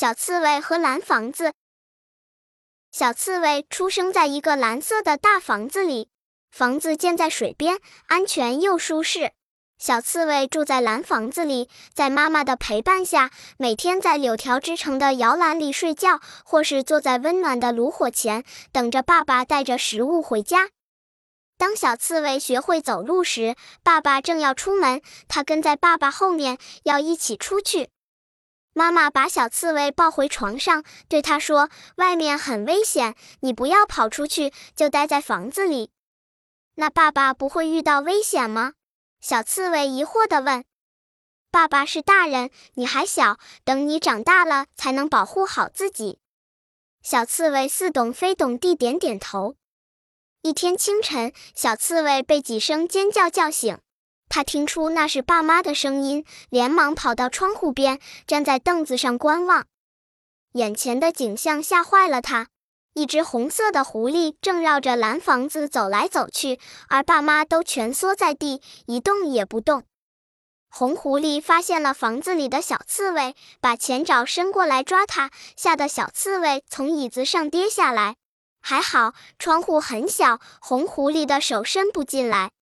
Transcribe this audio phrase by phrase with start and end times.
[0.00, 1.52] 小刺猬和蓝房子。
[2.90, 6.08] 小刺猬出生在一个蓝色的大房子里，
[6.50, 9.32] 房子建在水边，安全又舒适。
[9.76, 18.42] 小刺猬住在蓝房子里，在妈妈的陪伴下，每天在柳条织成的摇篮里睡觉，或是坐在温暖的炉火前，
[18.72, 20.70] 等着爸爸带着食物回家。
[21.58, 27.90] 当小刺猬学会走路时，爸爸正要出门，它跟在爸爸后面，要一起出去。
[28.72, 35.90] 妈妈把小刺猬抱回床上，对他说：“外面很危险，你不要跑出去，就待在房子里。”
[36.76, 38.74] 那爸爸不会遇到危险吗？
[39.20, 40.64] 小刺猬疑惑地问。
[41.50, 46.20] “爸爸是大人，你还小，等你长大了才能保护好自己。”
[47.02, 49.56] 小刺猬似懂非懂地点点头。
[50.42, 53.78] 一天清晨，小刺猬被几声尖叫叫醒。
[54.30, 57.98] 他听出那是爸妈的声音，连忙跑到窗户边，
[58.28, 59.66] 站在凳子上观望。
[60.52, 62.46] 眼前的景象吓坏了他：
[62.94, 69.82] 一只红色的狐狸正绕着蓝房子走来走去，而爸妈都蜷缩在地，一动也不动。
[70.70, 78.14] 红狐狸发现了房子里的小刺猬，把前爪伸过来抓它，吓得小刺猬从椅子上跌下来。
[78.60, 82.52] 还好，窗户很小，红狐狸的手伸不进来。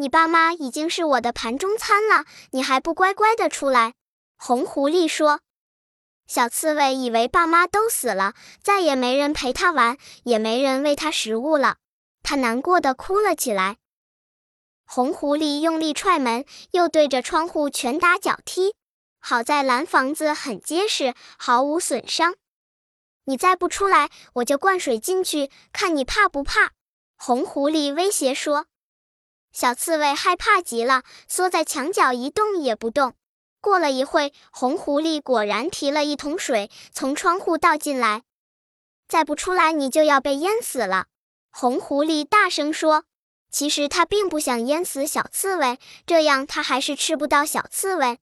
[0.00, 3.92] 你爸妈已经是我的盘中餐了，你还不乖乖的出来？
[4.34, 5.40] 红狐狸说。
[6.26, 11.76] 小刺猬以为爸妈都死了，再也没人陪它玩，也没人喂它食物了，
[12.22, 13.76] 它难过的哭了起来。
[14.86, 18.74] 红狐狸用力踹门，又对着窗户拳打脚踢。
[19.18, 22.36] 好在蓝房子很结实，毫无损伤。
[23.24, 26.70] 你再不出来，我就灌水进去，看你怕不怕？
[27.18, 28.64] 红狐狸威胁说。
[29.52, 33.14] 小刺猬害怕极了，缩在墙角一动也不动。
[33.60, 38.22] 过了一会，红狐狸果然提了一桶水，从窗户倒进来。
[39.08, 41.06] 再不出来，你就要被淹死了！
[41.50, 43.04] 红狐狸大声说。
[43.50, 48.20] 其实他并不想淹死小刺猬，这样他还是吃不到小刺猬。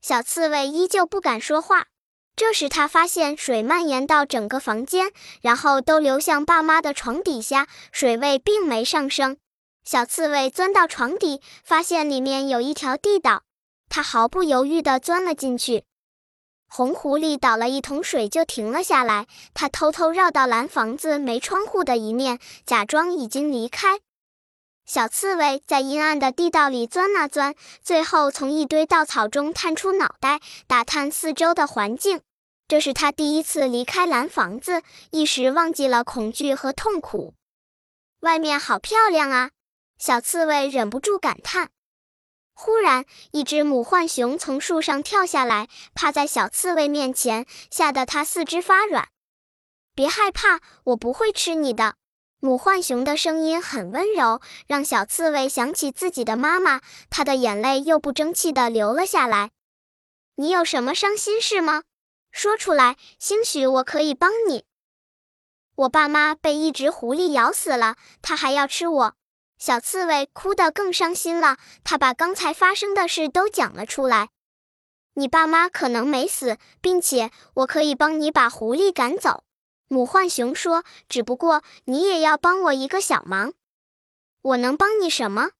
[0.00, 1.88] 小刺猬依旧不敢说话。
[2.34, 9.36] 这时，他发现水蔓延到整个房间，然后都流向爸妈的床底下，水位并没上升。
[9.90, 13.44] 小刺猬钻到床底，发现里面有一条地道，
[13.88, 15.84] 它毫不犹豫地钻了进去。
[16.68, 24.00] 红狐狸倒了一桶水就停了下来，它偷偷绕到蓝房子没窗户的一面，假装已经离开。
[24.84, 32.20] 小刺猬在阴暗的地道里钻啊钻，最后从一堆稻草中探出脑袋，打探四周的环境。
[32.68, 34.82] 这是他第一次离开蓝房子，
[35.12, 37.32] 一时忘记了恐惧和痛苦。
[38.20, 39.52] 外面好漂亮啊！
[39.98, 41.70] 小刺猬忍不住感叹。
[42.54, 49.08] 忽然，一只母浣熊从树上跳下来，趴在小刺猬面前，吓得它四肢发软。
[49.94, 51.96] 别害怕，我不会吃你的。
[52.40, 59.50] 母浣熊的声音很温柔，让小刺猬想起自己的妈妈，它的眼泪又不争气地流了下来。
[60.36, 61.82] 你有什么伤心事吗？
[62.30, 64.64] 说出来，兴许我可以帮你。
[65.74, 69.14] 我爸妈被一只狐狸咬死了，它还要吃我。
[69.58, 74.30] 小刺猬哭得更伤心了，它把刚才发生的事都讲了出来。
[75.14, 79.42] 你爸妈可能没死，并且我可以帮你把狐狸赶走。
[79.88, 83.52] 母浣熊说：“只不过你也要帮我一个小忙。
[84.42, 85.50] 我能帮你什么？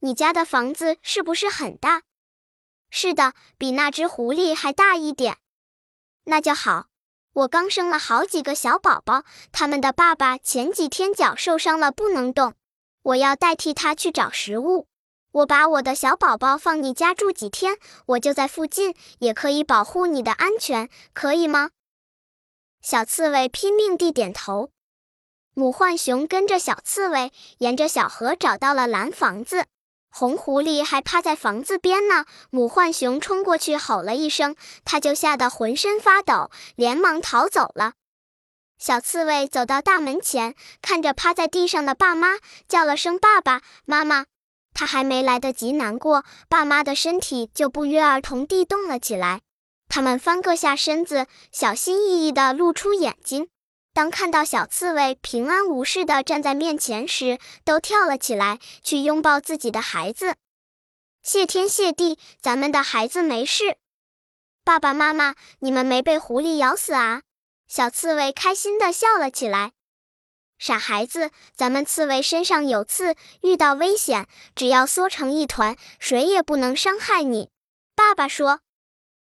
[0.00, 2.02] 你家的房子是不是很大？
[2.90, 5.38] 是的，比那只狐狸还大一点。”
[6.24, 6.86] 那就好，
[7.32, 12.54] 我刚生了好几个小宝宝，他们的爸爸前几天脚受伤了，不能动，
[13.02, 14.86] 我要代替他去找食物。
[15.30, 17.76] 我把我的小宝宝放你家住几天，
[18.06, 21.70] 我就在附近，也可以保护你的安全，可以吗？
[22.80, 24.70] 小刺猬拼命地点头。
[25.54, 29.66] 母浣熊跟着小刺猬，沿着小河找到了蓝房子。
[30.10, 37.92] 红狐狸还趴在房子边呢，母浣熊冲过去吼了一声，它就吓得浑身发抖，连忙逃走了。
[38.78, 42.38] 小刺猬走到大门前，看着趴在地上的爸妈，
[42.68, 44.26] 叫了声“爸爸妈妈”。
[44.72, 49.40] 它还没来得及难过，爸妈的身体就不约而同地动了起来。
[49.88, 53.48] 他们翻个下身子，小心翼翼地露出眼睛。
[53.92, 60.36] 当看到小刺猬平安无事地站在面前时，都跳了起来，去拥抱自己的孩子。
[61.22, 63.76] 谢天谢地，咱们的孩子没事。
[64.62, 67.22] 爸爸妈妈，你们没被狐狸咬死啊？
[67.68, 69.72] 小刺猬开心地笑了起来。
[70.58, 74.26] 傻孩子，咱们刺猬身上有刺，遇到危险
[74.56, 77.50] 只要缩成一团，谁也不能伤害你。
[77.94, 78.60] 爸爸说。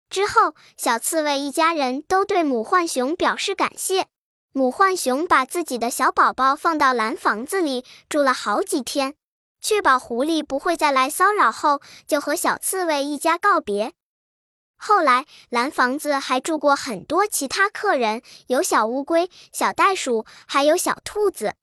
[0.09, 4.07] 之后，小刺猬一家人都对母浣熊表示感谢。
[4.51, 9.15] 母浣熊把自己的小宝宝放到蓝房子里住了好几天，
[9.61, 13.93] 确保狐狸不会再来骚扰后，就和小刺猬一家告别。
[14.83, 21.53] 后来，蓝房子还住过很多其他客人，有小乌龟、小袋鼠，还有小兔子。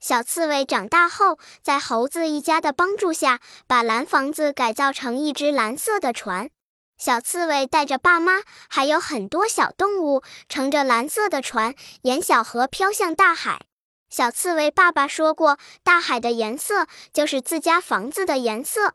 [0.00, 6.48] 小刺猬长大后，在猴子一家的帮助下，把蓝房子改造成一只蓝色的船。
[6.96, 8.40] 小刺猬带着爸妈，
[8.70, 13.66] 还有很多小动物，乘着蓝色的船沿小河飘向大海。
[14.08, 18.94] 小刺猬爸爸说过，大海的颜色就是自家房子的颜色。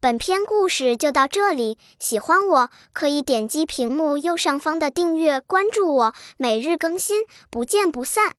[0.00, 8.34] 本篇故事就到这里，喜欢我可以点击屏幕右上方的订阅关注我，每日更新，不见不散。